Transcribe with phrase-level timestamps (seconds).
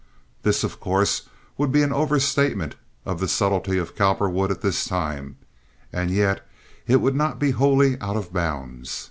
[0.41, 1.29] This, of course,
[1.59, 2.73] would be an overstatement
[3.05, 5.35] of the subtlety of Cowperwood at this time,
[5.93, 6.43] and yet
[6.87, 8.99] it would not be wholly out of bounds.